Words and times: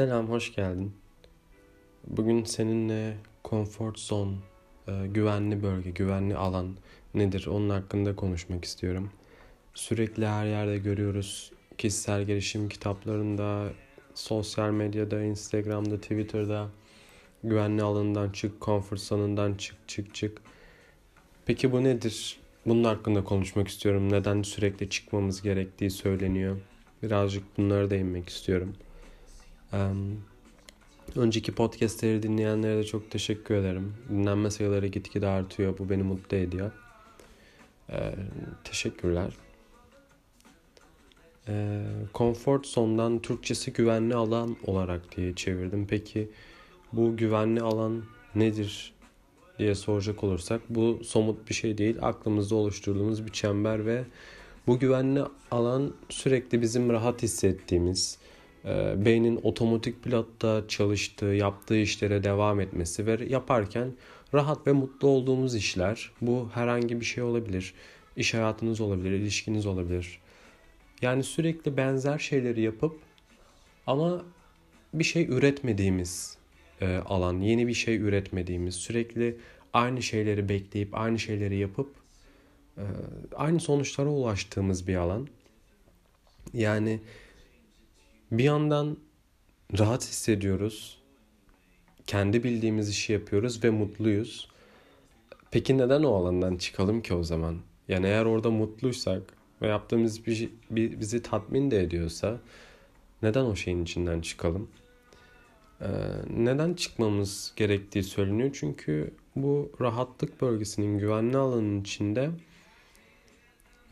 Selam, 0.00 0.28
hoş 0.28 0.54
geldin. 0.54 0.92
Bugün 2.06 2.44
seninle 2.44 3.16
comfort 3.44 3.98
zone, 3.98 4.34
e, 4.88 5.06
güvenli 5.06 5.62
bölge, 5.62 5.90
güvenli 5.90 6.36
alan 6.36 6.76
nedir 7.14 7.46
onun 7.46 7.70
hakkında 7.70 8.16
konuşmak 8.16 8.64
istiyorum. 8.64 9.10
Sürekli 9.74 10.26
her 10.26 10.46
yerde 10.46 10.78
görüyoruz. 10.78 11.52
Kişisel 11.78 12.22
gelişim 12.22 12.68
kitaplarında, 12.68 13.68
sosyal 14.14 14.70
medyada, 14.70 15.22
Instagram'da, 15.22 16.00
Twitter'da 16.00 16.68
güvenli 17.44 17.82
alanından 17.82 18.30
çık, 18.30 18.62
comfort 18.62 19.00
zone'undan 19.00 19.54
çık, 19.54 19.76
çık, 19.88 20.14
çık. 20.14 20.42
Peki 21.46 21.72
bu 21.72 21.84
nedir? 21.84 22.40
Bunun 22.66 22.84
hakkında 22.84 23.24
konuşmak 23.24 23.68
istiyorum. 23.68 24.12
Neden 24.12 24.42
sürekli 24.42 24.90
çıkmamız 24.90 25.42
gerektiği 25.42 25.90
söyleniyor. 25.90 26.56
Birazcık 27.02 27.58
bunlara 27.58 27.90
değinmek 27.90 28.28
istiyorum. 28.28 28.74
Önceki 31.16 31.54
podcastleri 31.54 32.22
dinleyenlere 32.22 32.76
de 32.76 32.84
çok 32.84 33.10
teşekkür 33.10 33.54
ederim. 33.54 33.94
Dinlenme 34.08 34.50
sayıları 34.50 34.86
gitgide 34.86 35.26
artıyor. 35.26 35.78
Bu 35.78 35.90
beni 35.90 36.02
mutlu 36.02 36.36
ediyor. 36.36 36.70
Ee, 37.90 38.14
teşekkürler. 38.64 39.32
Ee, 41.48 41.84
comfort 42.14 42.66
zone'dan 42.66 43.18
Türkçesi 43.18 43.72
güvenli 43.72 44.14
alan 44.14 44.56
olarak 44.66 45.16
diye 45.16 45.34
çevirdim. 45.34 45.86
Peki 45.90 46.28
bu 46.92 47.16
güvenli 47.16 47.60
alan 47.60 48.02
nedir 48.34 48.92
diye 49.58 49.74
soracak 49.74 50.24
olursak 50.24 50.60
bu 50.68 51.00
somut 51.04 51.48
bir 51.48 51.54
şey 51.54 51.78
değil. 51.78 51.96
Aklımızda 52.02 52.54
oluşturduğumuz 52.54 53.26
bir 53.26 53.32
çember 53.32 53.86
ve 53.86 54.04
bu 54.66 54.78
güvenli 54.78 55.22
alan 55.50 55.94
sürekli 56.08 56.62
bizim 56.62 56.90
rahat 56.90 57.22
hissettiğimiz, 57.22 58.18
beynin 59.04 59.40
otomatik 59.42 60.04
pilotta 60.04 60.62
çalıştığı, 60.68 61.26
yaptığı 61.26 61.76
işlere 61.76 62.24
devam 62.24 62.60
etmesi 62.60 63.06
ve 63.06 63.18
yaparken 63.28 63.92
rahat 64.34 64.66
ve 64.66 64.72
mutlu 64.72 65.08
olduğumuz 65.08 65.54
işler. 65.54 66.12
Bu 66.20 66.50
herhangi 66.54 67.00
bir 67.00 67.04
şey 67.04 67.22
olabilir. 67.22 67.74
İş 68.16 68.34
hayatınız 68.34 68.80
olabilir, 68.80 69.10
ilişkiniz 69.10 69.66
olabilir. 69.66 70.20
Yani 71.02 71.22
sürekli 71.22 71.76
benzer 71.76 72.18
şeyleri 72.18 72.60
yapıp 72.60 72.98
ama 73.86 74.24
bir 74.94 75.04
şey 75.04 75.24
üretmediğimiz 75.24 76.38
e, 76.80 76.96
alan, 76.96 77.40
yeni 77.40 77.66
bir 77.66 77.74
şey 77.74 77.96
üretmediğimiz, 77.96 78.74
sürekli 78.74 79.36
aynı 79.72 80.02
şeyleri 80.02 80.48
bekleyip 80.48 80.94
aynı 80.94 81.18
şeyleri 81.18 81.56
yapıp 81.56 81.94
e, 82.78 82.84
aynı 83.36 83.60
sonuçlara 83.60 84.08
ulaştığımız 84.08 84.88
bir 84.88 84.96
alan. 84.96 85.28
Yani 86.52 87.00
bir 88.32 88.44
yandan 88.44 88.96
rahat 89.78 90.02
hissediyoruz. 90.02 91.00
Kendi 92.06 92.44
bildiğimiz 92.44 92.88
işi 92.88 93.12
yapıyoruz 93.12 93.64
ve 93.64 93.70
mutluyuz. 93.70 94.48
Peki 95.50 95.78
neden 95.78 96.02
o 96.02 96.14
alandan 96.14 96.56
çıkalım 96.56 97.02
ki 97.02 97.14
o 97.14 97.22
zaman? 97.22 97.58
Yani 97.88 98.06
eğer 98.06 98.24
orada 98.24 98.50
mutluysak 98.50 99.22
ve 99.62 99.68
yaptığımız 99.68 100.26
bir, 100.26 100.34
şey, 100.34 100.50
bir 100.70 101.00
bizi 101.00 101.22
tatmin 101.22 101.70
de 101.70 101.80
ediyorsa 101.80 102.40
neden 103.22 103.44
o 103.44 103.56
şeyin 103.56 103.82
içinden 103.82 104.20
çıkalım? 104.20 104.70
Ee, 105.80 105.86
neden 106.36 106.74
çıkmamız 106.74 107.52
gerektiği 107.56 108.02
söyleniyor. 108.02 108.50
Çünkü 108.52 109.14
bu 109.36 109.72
rahatlık 109.80 110.40
bölgesinin 110.40 110.98
güvenli 110.98 111.36
alanın 111.36 111.80
içinde 111.80 112.30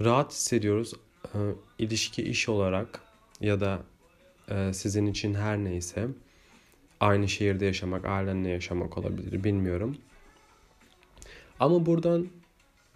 rahat 0.00 0.32
hissediyoruz. 0.32 0.92
Ee, 1.34 1.38
ilişki 1.78 2.22
iş 2.22 2.48
olarak 2.48 3.00
ya 3.40 3.60
da 3.60 3.82
sizin 4.72 5.06
için 5.06 5.34
her 5.34 5.58
neyse 5.58 6.08
aynı 7.00 7.28
şehirde 7.28 7.64
yaşamak, 7.66 8.04
ailenle 8.04 8.48
yaşamak 8.48 8.98
olabilir 8.98 9.44
bilmiyorum. 9.44 9.96
Ama 11.60 11.86
buradan 11.86 12.28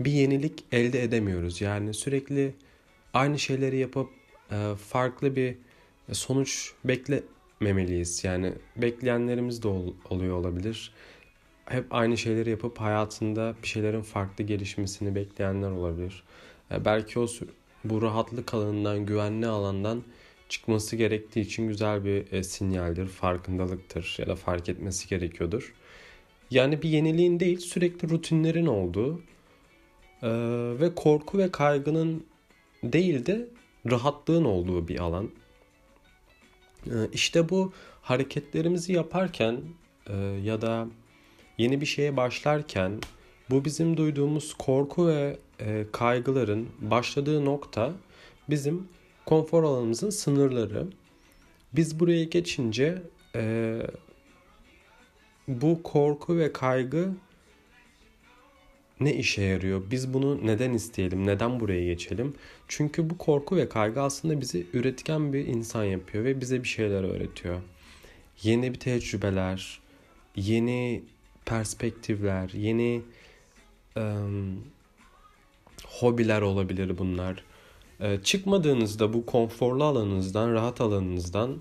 bir 0.00 0.12
yenilik 0.12 0.64
elde 0.72 1.02
edemiyoruz. 1.02 1.60
Yani 1.60 1.94
sürekli 1.94 2.54
aynı 3.14 3.38
şeyleri 3.38 3.76
yapıp 3.76 4.10
e, 4.50 4.74
farklı 4.88 5.36
bir 5.36 5.56
sonuç 6.12 6.72
beklememeliyiz. 6.84 8.24
Yani 8.24 8.52
bekleyenlerimiz 8.76 9.62
de 9.62 9.68
ol, 9.68 9.94
oluyor 10.10 10.36
olabilir. 10.36 10.92
Hep 11.66 11.86
aynı 11.90 12.18
şeyleri 12.18 12.50
yapıp 12.50 12.80
hayatında 12.80 13.54
bir 13.62 13.68
şeylerin 13.68 14.02
farklı 14.02 14.44
gelişmesini 14.44 15.14
bekleyenler 15.14 15.70
olabilir. 15.70 16.22
E, 16.70 16.84
belki 16.84 17.18
o 17.18 17.26
bu 17.84 18.02
rahatlık 18.02 18.54
alanından, 18.54 19.06
güvenli 19.06 19.46
alandan 19.46 20.02
çıkması 20.52 20.96
gerektiği 20.96 21.40
için 21.40 21.68
güzel 21.68 22.04
bir 22.04 22.32
e, 22.32 22.42
sinyaldir, 22.42 23.06
farkındalıktır 23.06 24.16
ya 24.18 24.26
da 24.26 24.36
fark 24.36 24.68
etmesi 24.68 25.08
gerekiyordur. 25.08 25.74
Yani 26.50 26.82
bir 26.82 26.88
yeniliğin 26.88 27.40
değil 27.40 27.58
sürekli 27.58 28.10
rutinlerin 28.10 28.66
olduğu 28.66 29.22
e, 30.22 30.30
ve 30.80 30.94
korku 30.94 31.38
ve 31.38 31.50
kaygının 31.50 32.26
değil 32.82 33.26
de 33.26 33.48
rahatlığın 33.90 34.44
olduğu 34.44 34.88
bir 34.88 34.98
alan. 34.98 35.30
E, 36.86 36.96
işte 37.12 37.48
bu 37.48 37.72
hareketlerimizi 38.02 38.92
yaparken 38.92 39.60
e, 40.06 40.16
ya 40.44 40.62
da 40.62 40.88
yeni 41.58 41.80
bir 41.80 41.86
şeye 41.86 42.16
başlarken 42.16 43.00
bu 43.50 43.64
bizim 43.64 43.96
duyduğumuz 43.96 44.54
korku 44.54 45.08
ve 45.08 45.36
e, 45.60 45.86
kaygıların 45.92 46.68
başladığı 46.80 47.44
nokta 47.44 47.92
bizim 48.50 48.88
konfor 49.26 49.62
alanımızın 49.62 50.10
sınırları. 50.10 50.86
Biz 51.72 52.00
buraya 52.00 52.24
geçince 52.24 53.02
e, 53.36 53.78
bu 55.48 55.82
korku 55.82 56.38
ve 56.38 56.52
kaygı 56.52 57.08
ne 59.00 59.14
işe 59.14 59.42
yarıyor? 59.42 59.82
Biz 59.90 60.14
bunu 60.14 60.46
neden 60.46 60.72
isteyelim? 60.72 61.26
Neden 61.26 61.60
buraya 61.60 61.84
geçelim? 61.84 62.34
Çünkü 62.68 63.10
bu 63.10 63.18
korku 63.18 63.56
ve 63.56 63.68
kaygı 63.68 64.00
aslında 64.00 64.40
bizi 64.40 64.66
üretken 64.72 65.32
bir 65.32 65.46
insan 65.46 65.84
yapıyor 65.84 66.24
ve 66.24 66.40
bize 66.40 66.62
bir 66.62 66.68
şeyler 66.68 67.04
öğretiyor. 67.04 67.60
Yeni 68.42 68.74
bir 68.74 68.78
tecrübeler, 68.80 69.80
yeni 70.36 71.02
perspektifler, 71.44 72.50
yeni 72.50 73.02
um, 73.96 74.64
hobiler 75.86 76.42
olabilir 76.42 76.98
bunlar. 76.98 77.44
Ee, 78.02 78.18
çıkmadığınızda 78.24 79.12
bu 79.12 79.26
konforlu 79.26 79.84
alanınızdan, 79.84 80.52
rahat 80.52 80.80
alanınızdan 80.80 81.60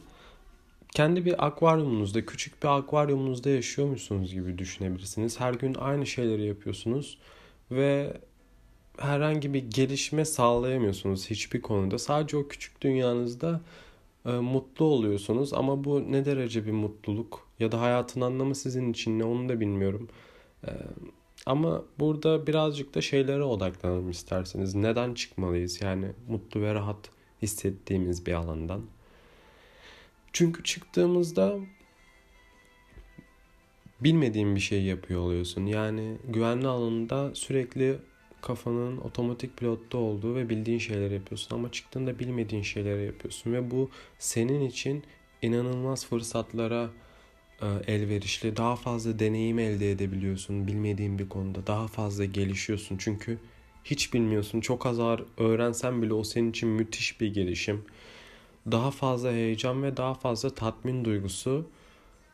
kendi 0.96 1.26
bir 1.26 1.48
akvaryumunuzda, 1.48 2.26
küçük 2.26 2.64
bir 2.64 2.68
akvaryumunuzda 2.78 3.50
yaşıyormuşsunuz 3.50 4.34
gibi 4.34 4.58
düşünebilirsiniz. 4.58 5.40
Her 5.40 5.54
gün 5.54 5.76
aynı 5.76 6.06
şeyleri 6.06 6.46
yapıyorsunuz 6.46 7.18
ve 7.72 8.18
herhangi 8.98 9.54
bir 9.54 9.64
gelişme 9.72 10.26
sağlayamıyorsunuz 10.26 11.30
hiçbir 11.30 11.62
konuda. 11.62 12.00
Sadece 12.00 12.38
o 12.38 12.48
küçük 12.48 12.82
dünyanızda 12.82 13.62
e, 14.26 14.32
mutlu 14.32 14.86
oluyorsunuz 14.86 15.54
ama 15.54 15.84
bu 15.84 16.12
ne 16.12 16.26
derece 16.26 16.66
bir 16.66 16.72
mutluluk 16.72 17.48
ya 17.60 17.72
da 17.72 17.82
hayatın 17.82 18.22
anlamı 18.22 18.56
sizin 18.56 18.92
için 18.92 19.20
ne 19.20 19.24
onu 19.24 19.50
da 19.50 19.60
bilmiyorum. 19.60 20.10
E, 20.68 20.70
ama 21.46 21.84
burada 22.00 22.48
birazcık 22.48 22.96
da 22.96 23.02
şeylere 23.02 23.44
odaklanalım 23.44 24.10
isterseniz. 24.10 24.76
Neden 24.76 25.14
çıkmalıyız? 25.14 25.82
Yani 25.82 26.06
mutlu 26.28 26.62
ve 26.62 26.74
rahat 26.74 27.10
hissettiğimiz 27.42 28.26
bir 28.26 28.34
alandan. 28.34 28.82
Çünkü 30.34 30.64
çıktığımızda 30.64 31.58
bilmediğin 34.02 34.56
bir 34.56 34.60
şey 34.60 34.84
yapıyor 34.84 35.22
oluyorsun. 35.22 35.66
Yani 35.66 36.18
güvenli 36.28 36.68
alanında 36.68 37.36
sürekli 37.36 38.00
kafanın 38.42 38.98
otomatik 38.98 39.58
pilotta 39.58 39.98
olduğu 39.98 40.36
ve 40.36 40.50
bildiğin 40.50 40.80
şeyleri 40.80 41.14
yapıyorsun 41.14 41.56
ama 41.56 41.72
çıktığında 41.72 42.20
bilmediğin 42.20 42.64
şeyleri 42.64 43.06
yapıyorsun 43.06 43.54
ve 43.54 43.72
bu 43.72 43.90
senin 44.20 44.62
için 44.62 45.04
inanılmaz 45.42 46.06
fırsatlara 46.06 46.90
elverişli, 47.88 48.58
daha 48.58 48.76
fazla 48.76 49.20
deneyim 49.20 49.60
elde 49.60 49.92
edebiliyorsun 49.92 50.68
bilmediğin 50.68 51.20
bir 51.20 51.30
konuda. 51.30 51.68
Daha 51.68 51.88
fazla 51.88 52.26
gelişiyorsun 52.26 52.98
çünkü 52.98 53.38
hiç 53.84 54.14
bilmiyorsun. 54.14 54.62
Çok 54.62 54.86
az 54.86 55.00
öğrensen 55.38 56.02
bile 56.02 56.14
o 56.14 56.24
senin 56.24 56.50
için 56.50 56.70
müthiş 56.70 57.22
bir 57.22 57.34
gelişim. 57.34 57.86
Daha 58.72 58.92
fazla 58.92 59.32
heyecan 59.32 59.84
ve 59.84 59.98
daha 59.98 60.14
fazla 60.14 60.50
tatmin 60.50 61.06
duygusu 61.06 61.70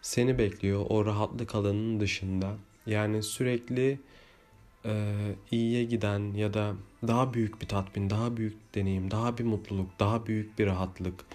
seni 0.02 0.38
bekliyor 0.38 0.86
o 0.90 1.06
rahatlık 1.06 1.56
alanının 1.56 2.00
dışında. 2.00 2.56
Yani 2.86 3.24
sürekli 3.24 4.00
e, 4.86 5.14
iyiye 5.52 5.84
giden 5.84 6.34
ya 6.34 6.54
da 6.54 6.76
daha 7.08 7.34
büyük 7.34 7.62
bir 7.62 7.68
tatmin, 7.68 8.10
daha 8.10 8.38
büyük 8.38 8.76
deneyim, 8.76 9.12
daha 9.12 9.38
bir 9.38 9.44
mutluluk, 9.44 10.00
daha 10.00 10.26
büyük 10.26 10.60
bir 10.60 10.66
rahatlık. 10.66 11.26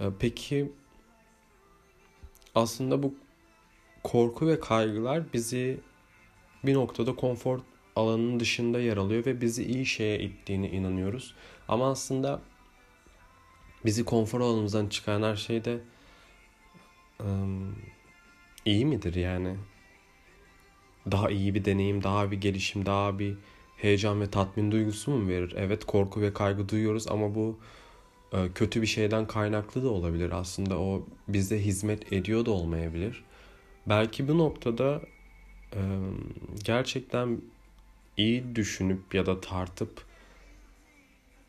E, 0.00 0.04
peki 0.18 0.72
aslında 2.54 3.02
bu 3.02 3.14
korku 4.04 4.46
ve 4.46 4.60
kaygılar 4.60 5.32
bizi 5.32 5.80
bir 6.64 6.74
noktada 6.74 7.16
konfor 7.16 7.60
alanının 7.96 8.40
dışında 8.40 8.80
yer 8.80 8.96
alıyor 8.96 9.26
ve 9.26 9.40
bizi 9.40 9.64
iyi 9.64 9.86
şeye 9.86 10.20
ittiğine 10.20 10.70
inanıyoruz. 10.70 11.34
Ama 11.68 11.90
aslında 11.90 12.40
bizi 13.84 14.04
konfor 14.04 14.40
alanımızdan 14.40 14.88
çıkaran 14.88 15.22
her 15.22 15.36
şey 15.36 15.64
de 15.64 15.80
iyi 18.64 18.86
midir 18.86 19.14
yani? 19.14 19.56
Daha 21.10 21.30
iyi 21.30 21.54
bir 21.54 21.64
deneyim, 21.64 22.02
daha 22.02 22.30
bir 22.30 22.40
gelişim, 22.40 22.86
daha 22.86 23.18
bir 23.18 23.36
heyecan 23.76 24.20
ve 24.20 24.30
tatmin 24.30 24.72
duygusu 24.72 25.10
mu 25.10 25.28
verir? 25.28 25.54
Evet 25.56 25.84
korku 25.84 26.20
ve 26.20 26.32
kaygı 26.32 26.68
duyuyoruz 26.68 27.08
ama 27.08 27.34
bu 27.34 27.58
kötü 28.54 28.82
bir 28.82 28.86
şeyden 28.86 29.26
kaynaklı 29.26 29.82
da 29.82 29.88
olabilir. 29.88 30.30
Aslında 30.30 30.78
o 30.78 31.06
bize 31.28 31.58
hizmet 31.58 32.12
ediyor 32.12 32.46
da 32.46 32.50
olmayabilir. 32.50 33.24
Belki 33.86 34.28
bu 34.28 34.38
noktada 34.38 35.00
gerçekten 36.64 37.40
iyi 38.16 38.56
düşünüp 38.56 39.14
ya 39.14 39.26
da 39.26 39.40
tartıp 39.40 40.02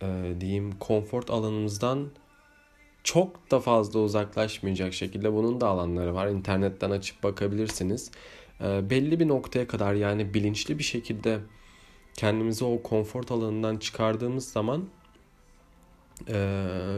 e, 0.01 0.35
diyeyim 0.39 0.71
konfor 0.79 1.23
alanımızdan 1.29 2.09
çok 3.03 3.51
da 3.51 3.59
fazla 3.59 3.99
uzaklaşmayacak 3.99 4.93
şekilde 4.93 5.33
bunun 5.33 5.61
da 5.61 5.67
alanları 5.67 6.15
var. 6.15 6.27
İnternetten 6.27 6.91
açıp 6.91 7.23
bakabilirsiniz. 7.23 8.11
belli 8.61 9.19
bir 9.19 9.27
noktaya 9.27 9.67
kadar 9.67 9.93
yani 9.93 10.33
bilinçli 10.33 10.79
bir 10.79 10.83
şekilde 10.83 11.39
kendimizi 12.13 12.65
o 12.65 12.83
konfor 12.83 13.23
alanından 13.29 13.77
çıkardığımız 13.77 14.51
zaman 14.51 14.85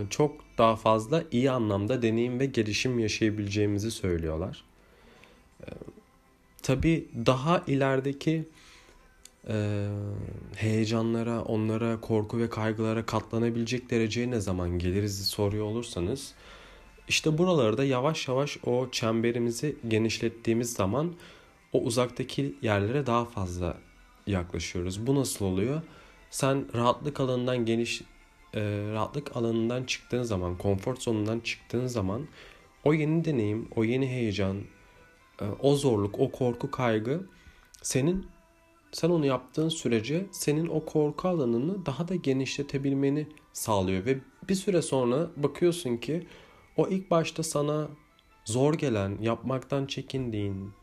çok 0.10 0.36
daha 0.58 0.76
fazla 0.76 1.24
iyi 1.32 1.52
anlamda 1.52 2.02
deneyim 2.02 2.40
ve 2.40 2.46
gelişim 2.46 3.00
yaşayabileceğimizi 3.00 3.92
söylüyorlar. 3.92 4.67
Tabii 6.64 7.08
daha 7.26 7.64
ilerideki 7.68 8.48
e, 9.50 9.88
heyecanlara, 10.56 11.42
onlara, 11.42 12.02
korku 12.02 12.38
ve 12.38 12.50
kaygılara 12.50 13.06
katlanabilecek 13.06 13.90
dereceye 13.90 14.32
ne 14.32 14.40
zaman 14.40 14.80
geliriz 14.80 15.28
soruyor 15.28 15.66
olursanız 15.66 16.34
işte 17.08 17.38
buralarda 17.38 17.84
yavaş 17.84 18.28
yavaş 18.28 18.58
o 18.66 18.90
çemberimizi 18.92 19.76
genişlettiğimiz 19.88 20.74
zaman 20.74 21.14
o 21.74 21.82
uzaktaki 21.82 22.56
yerlere 22.62 23.06
daha 23.06 23.26
fazla 23.26 23.78
yaklaşıyoruz. 24.28 25.08
Bu 25.08 25.16
nasıl 25.16 25.46
oluyor? 25.46 25.82
Sen 26.30 26.66
rahatlık 26.76 27.20
alanından 27.20 27.66
geniş 27.66 28.02
e, 28.54 28.62
rahatlık 28.94 29.38
alanından 29.38 29.84
çıktığın 29.84 30.24
zaman, 30.24 30.58
konfor 30.58 30.96
zonundan 30.96 31.40
çıktığın 31.40 31.88
zaman 31.88 32.28
o 32.84 32.94
yeni 32.94 33.26
deneyim, 33.26 33.68
o 33.76 33.84
yeni 33.84 34.08
heyecan, 34.08 34.58
o 35.62 35.76
zorluk, 35.76 36.20
o 36.20 36.32
korku, 36.32 36.72
kaygı 36.72 37.26
senin 37.82 38.28
sen 38.92 39.10
onu 39.10 39.26
yaptığın 39.26 39.70
sürece 39.70 40.26
senin 40.32 40.68
o 40.68 40.86
korku 40.86 41.28
alanını 41.28 41.86
daha 41.86 42.08
da 42.08 42.16
genişletebilmeni 42.16 43.28
sağlıyor 43.54 44.06
ve 44.06 44.20
bir 44.50 44.56
süre 44.56 44.82
sonra 44.82 45.30
bakıyorsun 45.38 45.98
ki 45.98 46.28
o 46.78 46.88
ilk 46.88 47.12
başta 47.12 47.44
sana 47.44 47.88
zor 48.46 48.74
gelen, 48.74 49.18
yapmaktan 49.22 49.86
çekindiğin, 49.86 50.74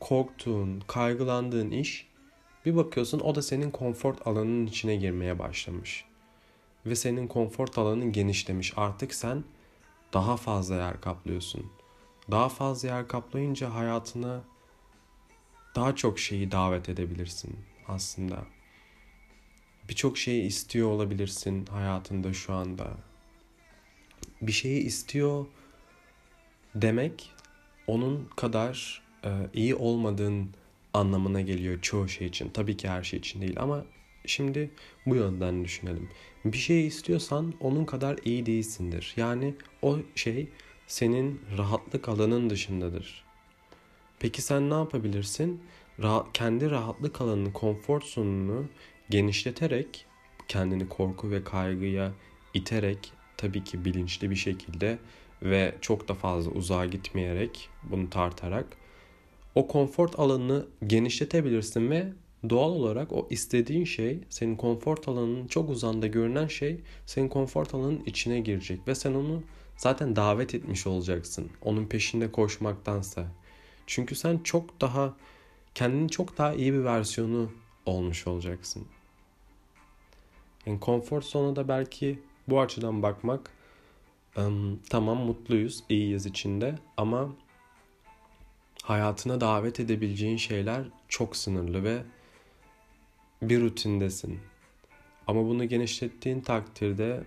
korktuğun, 0.00 0.82
kaygılandığın 0.86 1.70
iş 1.70 2.08
bir 2.66 2.76
bakıyorsun 2.76 3.20
o 3.20 3.34
da 3.34 3.42
senin 3.42 3.70
konfor 3.70 4.14
alanının 4.24 4.66
içine 4.66 4.96
girmeye 4.96 5.38
başlamış. 5.38 6.04
Ve 6.86 6.94
senin 6.94 7.28
konfor 7.28 7.68
alanın 7.76 8.12
genişlemiş. 8.12 8.72
Artık 8.76 9.14
sen 9.14 9.44
daha 10.12 10.36
fazla 10.36 10.74
yer 10.74 11.00
kaplıyorsun. 11.00 11.77
Daha 12.30 12.48
fazla 12.48 12.88
yer 12.88 13.08
kaplayınca 13.08 13.74
hayatına 13.74 14.40
daha 15.74 15.96
çok 15.96 16.18
şeyi 16.18 16.52
davet 16.52 16.88
edebilirsin 16.88 17.56
aslında. 17.88 18.44
Birçok 19.88 20.18
şeyi 20.18 20.42
istiyor 20.42 20.88
olabilirsin 20.88 21.66
hayatında 21.66 22.32
şu 22.32 22.52
anda. 22.52 22.90
Bir 24.42 24.52
şeyi 24.52 24.82
istiyor 24.82 25.46
demek 26.74 27.32
onun 27.86 28.28
kadar 28.36 29.02
e, 29.24 29.30
iyi 29.54 29.74
olmadığın 29.74 30.50
anlamına 30.94 31.40
geliyor 31.40 31.82
çoğu 31.82 32.08
şey 32.08 32.26
için. 32.26 32.50
Tabii 32.50 32.76
ki 32.76 32.88
her 32.88 33.02
şey 33.02 33.18
için 33.18 33.40
değil 33.40 33.56
ama 33.60 33.84
şimdi 34.26 34.70
bu 35.06 35.14
yönden 35.14 35.64
düşünelim. 35.64 36.08
Bir 36.44 36.58
şey 36.58 36.86
istiyorsan 36.86 37.54
onun 37.60 37.84
kadar 37.84 38.18
iyi 38.24 38.46
değilsindir. 38.46 39.14
Yani 39.16 39.54
o 39.82 39.98
şey 40.14 40.48
senin 40.88 41.40
rahatlık 41.58 42.08
alanın 42.08 42.50
dışındadır. 42.50 43.24
Peki 44.18 44.42
sen 44.42 44.70
ne 44.70 44.74
yapabilirsin? 44.74 45.62
Rahat, 46.02 46.26
kendi 46.32 46.70
rahatlık 46.70 47.20
alanını, 47.20 47.52
konfor 47.52 48.00
zonunu 48.00 48.64
genişleterek, 49.10 50.06
kendini 50.48 50.88
korku 50.88 51.30
ve 51.30 51.44
kaygıya 51.44 52.12
iterek, 52.54 53.12
tabii 53.36 53.64
ki 53.64 53.84
bilinçli 53.84 54.30
bir 54.30 54.36
şekilde 54.36 54.98
ve 55.42 55.74
çok 55.80 56.08
da 56.08 56.14
fazla 56.14 56.50
uzağa 56.50 56.86
gitmeyerek, 56.86 57.68
bunu 57.82 58.10
tartarak 58.10 58.66
o 59.54 59.68
konfor 59.68 60.08
alanını 60.16 60.66
genişletebilirsin 60.86 61.90
ve 61.90 62.12
doğal 62.50 62.70
olarak 62.70 63.12
o 63.12 63.26
istediğin 63.30 63.84
şey 63.84 64.18
senin 64.30 64.56
konfor 64.56 64.96
alanının 65.06 65.46
çok 65.46 65.70
uzanda 65.70 66.06
görünen 66.06 66.46
şey 66.46 66.80
senin 67.06 67.28
konfor 67.28 67.66
alanının 67.72 68.02
içine 68.06 68.40
girecek 68.40 68.88
ve 68.88 68.94
sen 68.94 69.14
onu 69.14 69.42
zaten 69.78 70.16
davet 70.16 70.54
etmiş 70.54 70.86
olacaksın 70.86 71.50
onun 71.62 71.86
peşinde 71.86 72.32
koşmaktansa. 72.32 73.26
Çünkü 73.86 74.14
sen 74.14 74.38
çok 74.38 74.80
daha 74.80 75.16
kendini 75.74 76.08
çok 76.08 76.38
daha 76.38 76.54
iyi 76.54 76.72
bir 76.72 76.84
versiyonu 76.84 77.52
olmuş 77.86 78.26
olacaksın. 78.26 78.86
Yani 80.66 80.80
konfor 80.80 81.22
zonu 81.22 81.56
da 81.56 81.68
belki 81.68 82.18
bu 82.48 82.60
açıdan 82.60 83.02
bakmak 83.02 83.50
tamam 84.90 85.18
mutluyuz, 85.18 85.84
iyiyiz 85.88 86.26
içinde 86.26 86.78
ama 86.96 87.28
hayatına 88.82 89.40
davet 89.40 89.80
edebileceğin 89.80 90.36
şeyler 90.36 90.82
çok 91.08 91.36
sınırlı 91.36 91.84
ve 91.84 92.02
bir 93.42 93.60
rutindesin. 93.60 94.40
Ama 95.26 95.44
bunu 95.44 95.64
genişlettiğin 95.64 96.40
takdirde 96.40 97.24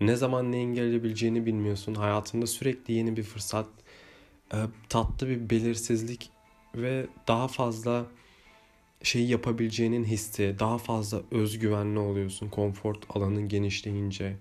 ne 0.00 0.16
zaman 0.16 0.52
ne 0.52 0.58
engelleyebileceğini 0.58 1.46
bilmiyorsun. 1.46 1.94
Hayatında 1.94 2.46
sürekli 2.46 2.94
yeni 2.94 3.16
bir 3.16 3.22
fırsat, 3.22 3.66
e, 4.52 4.56
tatlı 4.88 5.28
bir 5.28 5.50
belirsizlik 5.50 6.30
ve 6.74 7.06
daha 7.28 7.48
fazla 7.48 8.06
şeyi 9.02 9.28
yapabileceğinin 9.28 10.04
hissi, 10.04 10.56
daha 10.58 10.78
fazla 10.78 11.22
özgüvenli 11.30 11.98
oluyorsun 11.98 12.48
konfor 12.48 12.94
alanın 13.08 13.48
genişleyince. 13.48 14.36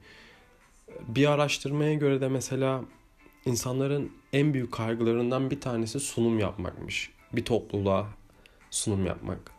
Bir 1.07 1.31
araştırmaya 1.31 1.93
göre 1.93 2.21
de 2.21 2.27
mesela 2.27 2.85
insanların 3.45 4.11
en 4.33 4.53
büyük 4.53 4.71
kaygılarından 4.71 5.51
bir 5.51 5.61
tanesi 5.61 5.99
sunum 5.99 6.39
yapmakmış. 6.39 7.11
Bir 7.33 7.45
topluluğa 7.45 8.07
sunum 8.71 9.05
yapmak. 9.05 9.51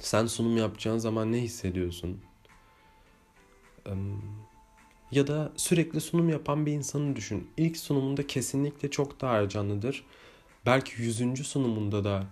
Sen 0.00 0.26
sunum 0.26 0.56
yapacağın 0.56 0.98
zaman 0.98 1.32
ne 1.32 1.38
hissediyorsun? 1.38 2.20
Ya 5.12 5.26
da 5.26 5.52
sürekli 5.56 6.00
sunum 6.00 6.28
yapan 6.28 6.66
bir 6.66 6.72
insanı 6.72 7.16
düşün. 7.16 7.50
İlk 7.56 7.76
sunumunda 7.76 8.26
kesinlikle 8.26 8.90
çok 8.90 9.20
daha 9.20 9.38
heyecanlıdır. 9.38 10.04
Belki 10.66 11.02
yüzüncü 11.02 11.44
sunumunda 11.44 12.04
da 12.04 12.24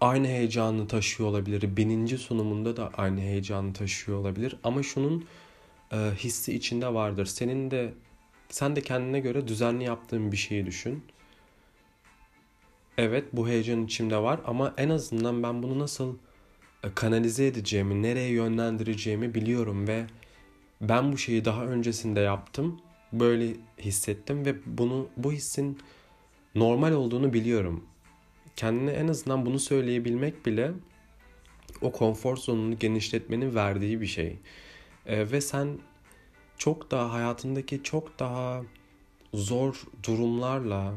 aynı 0.00 0.26
heyecanı 0.26 0.88
taşıyor 0.88 1.28
olabilir. 1.28 1.76
Bininci 1.76 2.18
sunumunda 2.18 2.76
da 2.76 2.90
aynı 2.96 3.20
heyecanı 3.20 3.72
taşıyor 3.72 4.18
olabilir. 4.18 4.56
Ama 4.64 4.82
şunun 4.82 5.24
e, 5.92 5.96
hissi 5.96 6.54
içinde 6.54 6.94
vardır. 6.94 7.26
Senin 7.26 7.70
de 7.70 7.94
sen 8.48 8.76
de 8.76 8.80
kendine 8.80 9.20
göre 9.20 9.48
düzenli 9.48 9.84
yaptığın 9.84 10.32
bir 10.32 10.36
şeyi 10.36 10.66
düşün. 10.66 11.04
Evet 12.98 13.24
bu 13.32 13.48
heyecan 13.48 13.84
içimde 13.84 14.16
var 14.16 14.40
ama 14.46 14.74
en 14.76 14.88
azından 14.88 15.42
ben 15.42 15.62
bunu 15.62 15.78
nasıl 15.78 16.16
e, 16.84 16.94
kanalize 16.94 17.46
edeceğimi, 17.46 18.02
nereye 18.02 18.30
yönlendireceğimi 18.30 19.34
biliyorum 19.34 19.88
ve 19.88 20.06
ben 20.80 21.12
bu 21.12 21.18
şeyi 21.18 21.44
daha 21.44 21.64
öncesinde 21.64 22.20
yaptım. 22.20 22.80
Böyle 23.12 23.54
hissettim 23.78 24.46
ve 24.46 24.54
bunu 24.66 25.08
bu 25.16 25.32
hissin 25.32 25.78
normal 26.54 26.92
olduğunu 26.92 27.32
biliyorum. 27.32 27.84
Kendine 28.56 28.90
en 28.90 29.08
azından 29.08 29.46
bunu 29.46 29.58
söyleyebilmek 29.58 30.46
bile 30.46 30.72
o 31.80 31.92
konfor 31.92 32.36
zonunu 32.36 32.78
genişletmenin 32.78 33.54
verdiği 33.54 34.00
bir 34.00 34.06
şey. 34.06 34.38
Ee, 35.06 35.32
ve 35.32 35.40
sen 35.40 35.78
çok 36.58 36.90
daha 36.90 37.12
hayatındaki 37.12 37.82
çok 37.82 38.18
daha 38.18 38.62
zor 39.34 39.82
durumlarla 40.06 40.94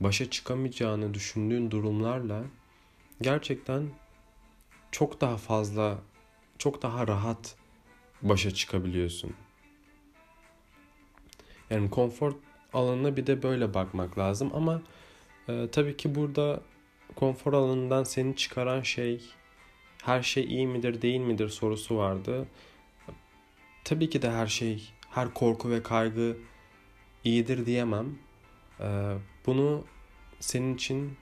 başa 0.00 0.30
çıkamayacağını 0.30 1.14
düşündüğün 1.14 1.70
durumlarla 1.70 2.44
gerçekten 3.20 3.88
çok 4.92 5.20
daha 5.20 5.36
fazla 5.36 5.98
çok 6.58 6.82
daha 6.82 7.06
rahat 7.06 7.56
başa 8.22 8.50
çıkabiliyorsun. 8.50 9.32
Yani 11.70 11.90
konfor 11.90 12.32
alanına 12.72 13.16
bir 13.16 13.26
de 13.26 13.42
böyle 13.42 13.74
bakmak 13.74 14.18
lazım 14.18 14.50
ama 14.54 14.82
e, 15.48 15.68
tabii 15.72 15.96
ki 15.96 16.14
burada 16.14 16.60
konfor 17.16 17.52
alanından 17.52 18.04
seni 18.04 18.36
çıkaran 18.36 18.82
şey 18.82 19.20
her 20.02 20.22
şey 20.22 20.44
iyi 20.44 20.66
midir 20.66 21.02
değil 21.02 21.20
midir 21.20 21.48
sorusu 21.48 21.96
vardı. 21.96 22.46
Tabii 23.84 24.10
ki 24.10 24.22
de 24.22 24.30
her 24.30 24.46
şey, 24.46 24.92
her 25.10 25.34
korku 25.34 25.70
ve 25.70 25.82
kaygı 25.82 26.36
iyidir 27.24 27.66
diyemem. 27.66 28.18
Ee, 28.80 29.14
bunu 29.46 29.84
senin 30.40 30.74
için 30.74 31.16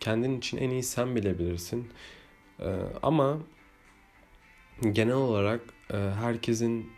kendin 0.00 0.38
için 0.38 0.58
en 0.58 0.70
iyi 0.70 0.82
sen 0.82 1.16
bilebilirsin. 1.16 1.88
Ee, 2.60 2.76
ama 3.02 3.38
genel 4.82 5.14
olarak 5.14 5.60
e, 5.92 5.96
herkesin 5.96 6.90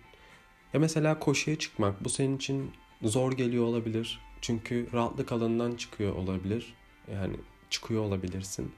ya 0.73 0.80
mesela 0.80 1.18
koşuya 1.18 1.58
çıkmak 1.58 2.04
bu 2.04 2.08
senin 2.08 2.37
için 2.37 2.73
zor 3.02 3.32
geliyor 3.32 3.64
olabilir. 3.64 4.20
Çünkü 4.40 4.88
rahatlık 4.92 5.32
alanından 5.32 5.75
çıkıyor 5.75 6.14
olabilir. 6.14 6.75
Yani 7.12 7.37
çıkıyor 7.70 8.02
olabilirsin. 8.02 8.73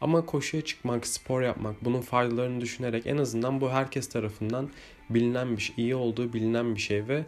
Ama 0.00 0.26
koşuya 0.26 0.64
çıkmak, 0.64 1.06
spor 1.06 1.42
yapmak, 1.42 1.84
bunun 1.84 2.00
faydalarını 2.00 2.60
düşünerek 2.60 3.06
en 3.06 3.16
azından 3.16 3.60
bu 3.60 3.70
herkes 3.70 4.08
tarafından 4.08 4.70
bilinen 5.10 5.56
bir 5.56 5.62
şey, 5.62 5.74
iyi 5.78 5.94
olduğu 5.94 6.32
bilinen 6.32 6.74
bir 6.74 6.80
şey 6.80 7.08
ve 7.08 7.24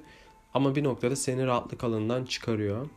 ama 0.54 0.76
bir 0.76 0.84
noktada 0.84 1.16
seni 1.16 1.46
rahatlık 1.46 1.84
alanından 1.84 2.24
çıkarıyor. 2.24 2.88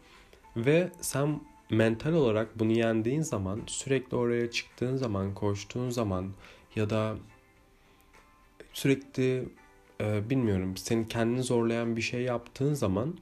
Ve 0.55 0.91
sen 1.01 1.41
mental 1.69 2.13
olarak 2.13 2.59
bunu 2.59 2.71
yendiğin 2.71 3.21
zaman, 3.21 3.61
sürekli 3.67 4.17
oraya 4.17 4.51
çıktığın 4.51 4.95
zaman, 4.95 5.33
koştuğun 5.33 5.89
zaman 5.89 6.31
ya 6.75 6.89
da 6.89 7.15
sürekli 8.79 9.49
e, 10.01 10.29
bilmiyorum 10.29 10.77
seni 10.77 11.07
kendini 11.07 11.43
zorlayan 11.43 11.95
bir 11.95 12.01
şey 12.01 12.21
yaptığın 12.21 12.73
zaman 12.73 13.17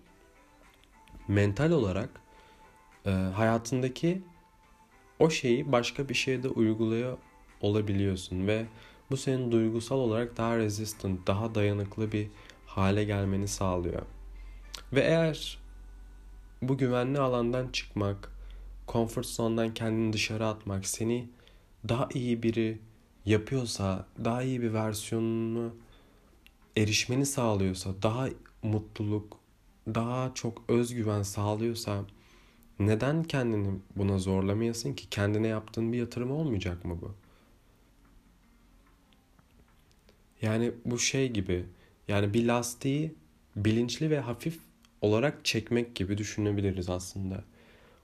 mental 1.28 1.72
olarak 1.72 2.10
e, 3.06 3.10
hayatındaki 3.10 4.22
o 5.20 5.30
şeyi 5.30 5.72
başka 5.72 6.10
bir 6.10 6.14
şeyde 6.14 6.50
uyguluyor 6.50 7.18
olabiliyorsun 7.62 8.48
ve 8.48 8.66
bu 9.12 9.18
senin 9.18 9.52
duygusal 9.52 9.98
olarak 9.98 10.38
daha 10.38 10.58
resistant, 10.58 11.28
daha 11.28 11.56
dayanıklı 11.56 12.12
bir 12.12 12.28
hale 12.66 13.04
gelmeni 13.04 13.48
sağlıyor. 13.48 14.02
Ve 14.94 15.02
eğer 15.02 15.60
bu 16.62 16.78
güvenli 16.78 17.20
alandan 17.20 17.68
çıkmak, 17.68 18.32
comfort 18.88 19.26
zone'dan 19.26 19.74
kendini 19.74 20.14
dışarı 20.14 20.48
atmak 20.48 20.86
seni 20.86 21.30
daha 21.90 22.10
iyi 22.14 22.44
biri 22.44 22.80
yapıyorsa, 23.28 24.06
daha 24.26 24.44
iyi 24.44 24.62
bir 24.62 24.74
versiyonunu 24.74 25.74
erişmeni 26.78 27.26
sağlıyorsa, 27.26 28.02
daha 28.02 28.30
mutluluk, 28.64 29.38
daha 29.88 30.32
çok 30.34 30.64
özgüven 30.68 31.24
sağlıyorsa 31.24 32.06
neden 32.80 33.24
kendini 33.24 33.80
buna 33.96 34.18
zorlamayasın 34.18 34.94
ki? 34.94 35.10
Kendine 35.10 35.48
yaptığın 35.48 35.94
bir 35.94 35.98
yatırım 35.98 36.32
olmayacak 36.32 36.86
mı 36.86 36.98
bu? 37.02 37.16
Yani 40.42 40.72
bu 40.86 41.00
şey 41.00 41.32
gibi 41.32 41.66
yani 42.08 42.34
bir 42.34 42.46
lastiği 42.46 43.16
bilinçli 43.56 44.10
ve 44.10 44.20
hafif 44.20 44.60
olarak 45.02 45.46
çekmek 45.46 45.96
gibi 45.96 46.18
düşünebiliriz 46.18 46.90
aslında. 46.90 47.44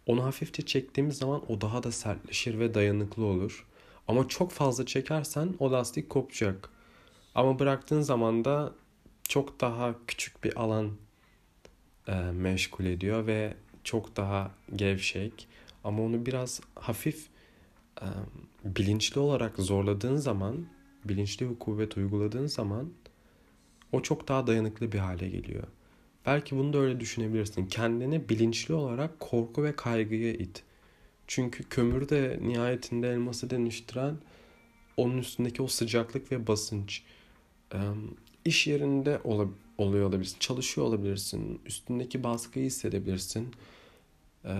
Onu 0.05 0.23
hafifçe 0.23 0.65
çektiğimiz 0.65 1.17
zaman 1.17 1.51
o 1.51 1.61
daha 1.61 1.83
da 1.83 1.91
sertleşir 1.91 2.59
ve 2.59 2.73
dayanıklı 2.73 3.25
olur. 3.25 3.65
Ama 4.07 4.27
çok 4.27 4.51
fazla 4.51 4.85
çekersen 4.85 5.55
o 5.59 5.71
lastik 5.71 6.09
kopacak. 6.09 6.69
Ama 7.35 7.59
bıraktığın 7.59 8.01
zaman 8.01 8.45
da 8.45 8.73
çok 9.23 9.61
daha 9.61 9.95
küçük 10.07 10.43
bir 10.43 10.61
alan 10.61 10.91
e, 12.07 12.13
meşgul 12.15 12.85
ediyor 12.85 13.27
ve 13.27 13.53
çok 13.83 14.15
daha 14.17 14.51
gevşek. 14.75 15.47
Ama 15.83 16.03
onu 16.03 16.25
biraz 16.25 16.61
hafif 16.75 17.27
e, 18.01 18.07
bilinçli 18.63 19.19
olarak 19.19 19.57
zorladığın 19.57 20.15
zaman, 20.15 20.65
bilinçli 21.05 21.49
bir 21.49 21.59
kuvvet 21.59 21.97
uyguladığın 21.97 22.47
zaman 22.47 22.93
o 23.91 24.01
çok 24.01 24.27
daha 24.27 24.47
dayanıklı 24.47 24.91
bir 24.91 24.99
hale 24.99 25.29
geliyor. 25.29 25.63
Belki 26.25 26.55
bunu 26.55 26.73
da 26.73 26.77
öyle 26.77 26.99
düşünebilirsin. 26.99 27.65
Kendini 27.65 28.29
bilinçli 28.29 28.73
olarak 28.73 29.19
korku 29.19 29.63
ve 29.63 29.75
kaygıya 29.75 30.33
it. 30.33 30.63
Çünkü 31.27 31.63
kömür 31.63 32.09
de 32.09 32.39
nihayetinde 32.41 33.09
elması 33.09 33.49
dönüştüren 33.49 34.15
onun 34.97 35.17
üstündeki 35.17 35.61
o 35.61 35.67
sıcaklık 35.67 36.31
ve 36.31 36.47
basınç. 36.47 37.03
İş 38.45 38.67
yerinde 38.67 39.21
ol, 39.23 39.47
oluyor 39.77 40.09
olabilirsin, 40.09 40.39
çalışıyor 40.39 40.87
olabilirsin, 40.87 41.61
üstündeki 41.65 42.23
baskıyı 42.23 42.65
hissedebilirsin. 42.65 43.47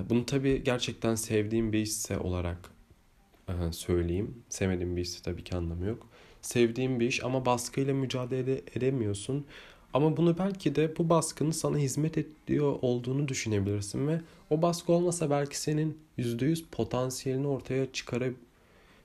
Bunu 0.10 0.25
tabii 0.25 0.63
gerçekten 0.63 1.15
sevdiğim 1.15 1.74
bir 1.74 1.79
işse 1.79 2.17
olarak 2.17 2.70
söyleyeyim. 3.72 4.43
Sevmediğim 4.50 4.96
bir 4.96 5.01
işse 5.01 5.24
tabii 5.24 5.43
ki 5.43 5.55
anlamı 5.55 5.86
yok. 5.86 6.08
Sevdiğim 6.41 7.00
bir 7.00 7.08
iş 7.08 7.24
ama 7.24 7.46
baskıyla 7.46 7.93
mücadele 7.93 8.62
edemiyorsun. 8.75 9.46
Ama 9.93 10.17
bunu 10.17 10.38
belki 10.38 10.75
de 10.75 10.97
bu 10.97 11.09
baskının 11.09 11.51
sana 11.51 11.77
hizmet 11.77 12.17
ediyor 12.17 12.79
olduğunu 12.81 13.27
düşünebilirsin 13.27 14.07
ve 14.07 14.21
o 14.50 14.62
baskı 14.62 14.91
olmasa 14.91 15.29
belki 15.29 15.59
senin 15.59 15.97
%100 16.17 16.63
potansiyelini 16.71 17.47
ortaya 17.47 17.91
çıkara, 17.91 18.25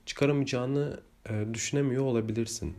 çıkaramayacağını 0.05 0.99
e, 1.29 1.45
düşünemiyor 1.53 2.03
olabilirsin. 2.03 2.73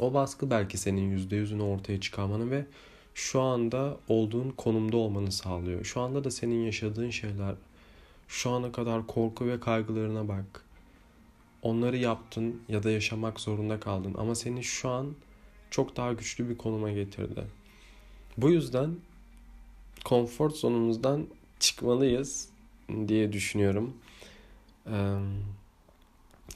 O 0.00 0.14
baskı 0.14 0.50
belki 0.50 0.78
senin 0.78 1.18
%100'ünü 1.18 1.62
ortaya 1.62 2.00
çıkarmanı 2.00 2.50
ve 2.50 2.66
şu 3.14 3.40
anda 3.40 3.96
olduğun 4.08 4.50
konumda 4.50 4.96
olmanı 4.96 5.32
sağlıyor. 5.32 5.84
Şu 5.84 6.00
anda 6.00 6.24
da 6.24 6.30
senin 6.30 6.64
yaşadığın 6.64 7.10
şeyler, 7.10 7.54
şu 8.28 8.50
ana 8.50 8.72
kadar 8.72 9.06
korku 9.06 9.46
ve 9.46 9.60
kaygılarına 9.60 10.28
bak. 10.28 10.64
Onları 11.62 11.96
yaptın 11.96 12.60
ya 12.68 12.82
da 12.82 12.90
yaşamak 12.90 13.40
zorunda 13.40 13.80
kaldın 13.80 14.14
ama 14.18 14.34
seni 14.34 14.64
şu 14.64 14.88
an 14.88 15.14
çok 15.70 15.96
daha 15.96 16.12
güçlü 16.12 16.48
bir 16.48 16.58
konuma 16.58 16.90
getirdi. 16.90 17.44
Bu 18.36 18.50
yüzden 18.50 18.96
konfor 20.04 20.50
zonumuzdan 20.50 21.26
çıkmalıyız 21.60 22.48
diye 23.08 23.32
düşünüyorum. 23.32 23.96
Ee, 24.86 25.18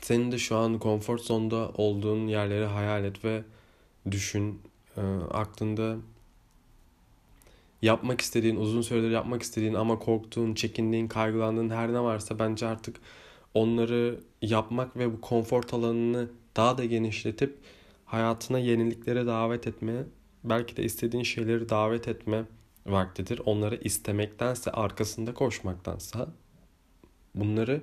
senin 0.01 0.33
de 0.33 0.39
şu 0.39 0.57
an 0.57 0.79
konfor 0.79 1.19
zonda 1.19 1.69
olduğun 1.69 2.27
yerleri 2.27 2.65
hayal 2.65 3.05
et 3.05 3.25
ve 3.25 3.43
düşün. 4.11 4.61
Aklında 5.31 5.97
yapmak 7.83 8.21
istediğin, 8.21 8.57
uzun 8.57 8.83
süredir 8.83 9.11
yapmak 9.11 9.43
istediğin 9.43 9.75
ama 9.75 9.99
korktuğun, 9.99 10.55
çekindiğin, 10.55 11.09
kaygılandığın 11.09 11.71
her 11.71 11.93
ne 11.93 12.01
varsa 12.01 12.39
bence 12.39 12.67
artık 12.67 12.97
onları 13.55 14.21
yapmak 14.43 14.97
ve 14.97 15.13
bu 15.13 15.21
konfor 15.21 15.63
alanını 15.73 16.29
daha 16.57 16.79
da 16.79 16.85
genişletip 16.85 17.59
hayatına 18.05 18.59
yeniliklere 18.59 19.27
davet 19.27 19.67
etme, 19.67 20.05
belki 20.45 20.77
de 20.77 20.85
istediğin 20.85 21.25
şeyleri 21.25 21.69
davet 21.69 22.09
etme 22.09 22.45
vaktidir. 22.87 23.41
Onları 23.45 23.77
istemektense, 23.77 24.71
arkasında 24.71 25.35
koşmaktansa 25.35 26.29
bunları 27.35 27.83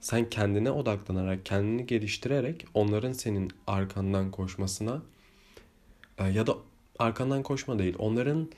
sen 0.00 0.30
kendine 0.30 0.70
odaklanarak, 0.70 1.46
kendini 1.46 1.86
geliştirerek 1.86 2.66
onların 2.74 3.12
senin 3.12 3.50
arkandan 3.66 4.30
koşmasına 4.30 5.02
e, 6.18 6.24
ya 6.24 6.46
da 6.46 6.56
arkandan 6.98 7.42
koşma 7.42 7.78
değil, 7.78 7.94
onların 7.98 8.50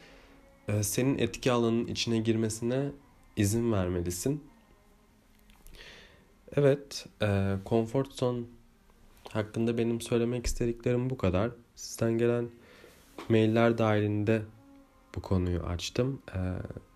e, 0.68 0.82
senin 0.82 1.18
etki 1.18 1.52
alanının 1.52 1.86
içine 1.86 2.18
girmesine 2.18 2.90
izin 3.36 3.72
vermelisin. 3.72 4.44
Evet, 6.56 7.06
e, 7.22 7.56
comfort 7.66 8.12
zone 8.12 8.42
hakkında 9.32 9.78
benim 9.78 10.00
söylemek 10.00 10.46
istediklerim 10.46 11.10
bu 11.10 11.16
kadar. 11.16 11.50
Sizden 11.74 12.18
gelen 12.18 12.48
mailler 13.28 13.78
dahilinde 13.78 14.42
bu 15.14 15.22
konuyu 15.22 15.60
açtım. 15.60 16.22
Ee, 16.34 16.38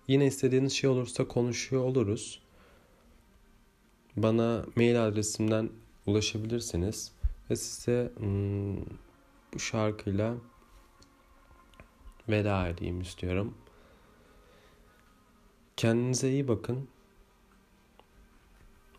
yine 0.07 0.25
istediğiniz 0.25 0.73
şey 0.73 0.89
olursa 0.89 1.27
konuşuyor 1.27 1.83
oluruz. 1.83 2.41
Bana 4.17 4.65
mail 4.75 5.07
adresimden 5.07 5.69
ulaşabilirsiniz. 6.05 7.11
Ve 7.49 7.55
size 7.55 8.11
hmm, 8.17 8.77
bu 9.53 9.59
şarkıyla 9.59 10.35
veda 12.29 12.67
edeyim 12.67 13.01
istiyorum. 13.01 13.53
Kendinize 15.77 16.31
iyi 16.31 16.47
bakın. 16.47 16.87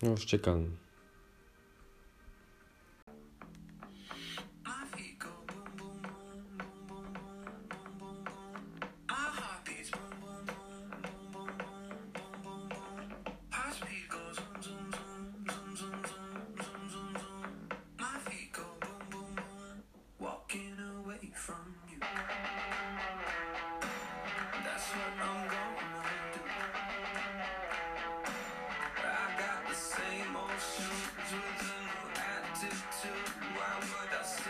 Hoşçakalın. 0.01 0.75
I'm 33.65 33.81
good, 33.81 34.42